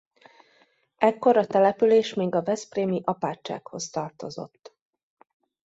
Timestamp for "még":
2.13-2.35